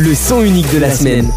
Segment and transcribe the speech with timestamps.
[0.00, 1.30] le son unique de la semaine.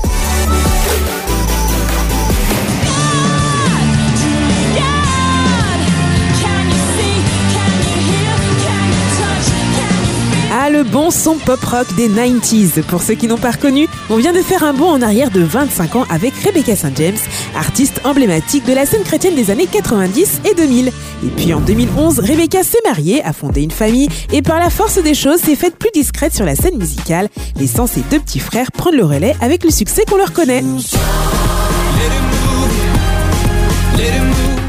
[10.83, 12.83] Bon son pop-rock des 90s.
[12.83, 15.41] Pour ceux qui n'ont pas reconnu, on vient de faire un bond en arrière de
[15.41, 16.95] 25 ans avec Rebecca St.
[16.95, 17.17] James,
[17.55, 20.87] artiste emblématique de la scène chrétienne des années 90 et 2000.
[20.87, 20.91] Et
[21.35, 25.13] puis en 2011, Rebecca s'est mariée, a fondé une famille et par la force des
[25.13, 28.97] choses s'est faite plus discrète sur la scène musicale, laissant ses deux petits frères prendre
[28.97, 30.63] le relais avec le succès qu'on leur connaît.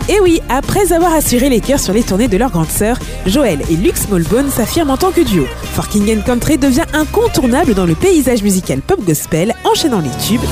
[0.07, 3.63] Et oui, après avoir assuré les chœurs sur les tournées de leurs grandes sœurs, Joël
[3.71, 5.47] et Luke Smallbone s'affirment en tant que duo.
[5.73, 10.43] For King and Country devient incontournable dans le paysage musical pop gospel, enchaînant les tubes.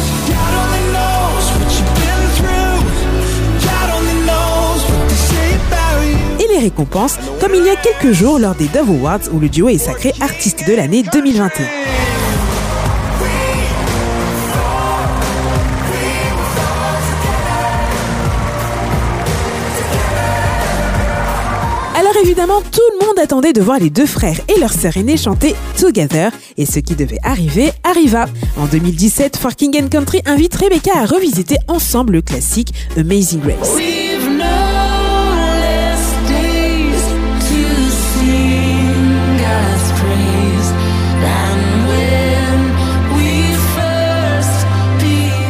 [6.40, 9.50] Et les récompenses, comme il y a quelques jours lors des Dove Awards où le
[9.50, 12.01] duo est sacré artiste de l'année 2021.
[22.12, 25.16] Alors évidemment, tout le monde attendait de voir les deux frères et leur sœur aînée
[25.16, 28.26] chanter Together, et ce qui devait arriver arriva.
[28.58, 33.78] En 2017, For King and Country invite Rebecca à revisiter ensemble le classique Amazing Grace.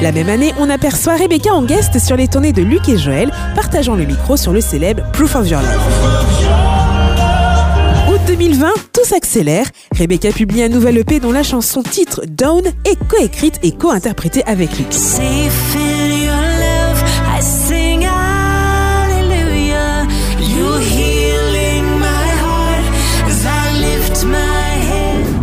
[0.02, 3.30] La même année, on aperçoit Rebecca en guest sur les tournées de Luc et Joël,
[3.54, 6.51] partageant le micro sur le célèbre Proof of Your Love.
[8.32, 9.66] Août 2020, tout s'accélère.
[9.98, 14.70] Rebecca publie un nouvel EP dont la chanson titre Down est coécrite et co-interprétée avec
[14.78, 14.86] Luc.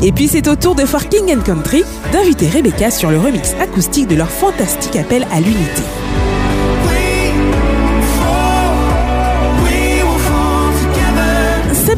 [0.01, 3.53] Et puis c'est au tour de For King and Country d'inviter Rebecca sur le remix
[3.61, 5.83] acoustique de leur fantastique appel à l'unité.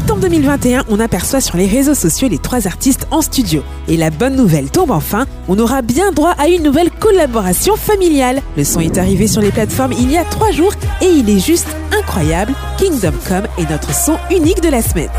[0.01, 3.62] Septembre 2021, on aperçoit sur les réseaux sociaux les trois artistes en studio.
[3.88, 8.41] Et la bonne nouvelle tombe enfin, on aura bien droit à une nouvelle collaboration familiale.
[8.57, 10.73] Le son est arrivé sur les plateformes il y a trois jours
[11.03, 12.56] et il est juste incroyable.
[12.79, 15.11] Kingdom Come est notre son unique de la semaine.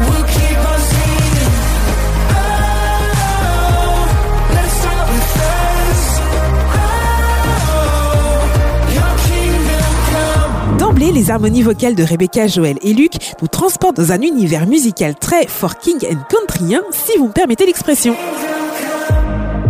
[11.13, 13.13] Les harmonies vocales de Rebecca, Joël et Luc
[13.43, 17.67] nous transportent dans un univers musical très for king and countryien, si vous me permettez
[17.67, 18.15] l'expression.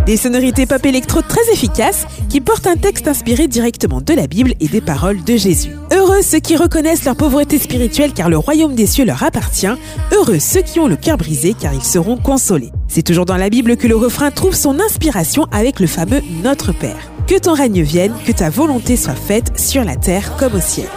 [0.05, 4.53] Des sonorités pop électro très efficaces qui portent un texte inspiré directement de la Bible
[4.59, 5.71] et des paroles de Jésus.
[5.91, 9.67] Heureux ceux qui reconnaissent leur pauvreté spirituelle car le royaume des cieux leur appartient.
[10.13, 12.71] Heureux ceux qui ont le cœur brisé car ils seront consolés.
[12.87, 16.73] C'est toujours dans la Bible que le refrain trouve son inspiration avec le fameux Notre
[16.73, 17.11] Père.
[17.27, 20.87] Que ton règne vienne, que ta volonté soit faite sur la terre comme au ciel.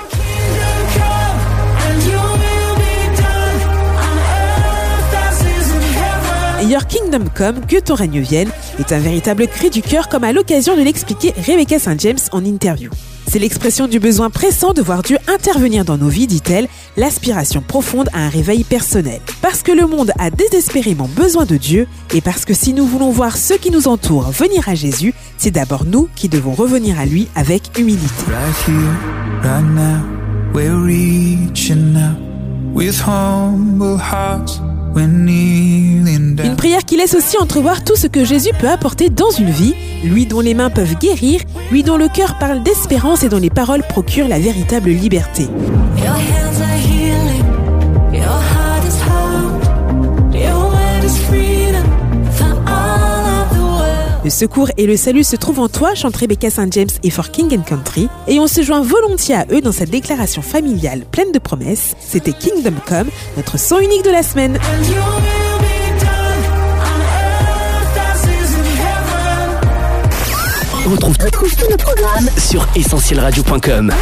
[6.69, 8.50] Your Kingdom Come, que ton règne vienne,
[8.81, 12.00] est un véritable cri du cœur comme à l'occasion de l'expliquer Rebecca St.
[12.00, 12.91] James en interview.
[13.28, 16.66] C'est l'expression du besoin pressant de voir Dieu intervenir dans nos vies, dit-elle,
[16.97, 19.21] l'aspiration profonde à un réveil personnel.
[19.43, 23.10] Parce que le monde a désespérément besoin de Dieu et parce que si nous voulons
[23.10, 27.06] voir ceux qui nous entourent venir à Jésus, c'est d'abord nous qui devons revenir à
[27.06, 28.25] lui avec humilité.
[36.44, 39.74] Une prière qui laisse aussi entrevoir tout ce que Jésus peut apporter dans une vie,
[40.04, 41.40] lui dont les mains peuvent guérir,
[41.70, 45.48] lui dont le cœur parle d'espérance et dont les paroles procurent la véritable liberté.
[54.26, 56.72] Le secours et le salut se trouvent en toi, chante Rebecca St.
[56.72, 59.91] James et For King and Country, et on se joint volontiers à eux dans cette
[59.91, 61.94] déclaration familiale pleine de promesses.
[62.00, 63.06] C'était Kingdom Come,
[63.37, 64.59] notre son unique de la semaine.
[70.84, 73.93] On retrouve tous nos programmes sur essentielradio.com.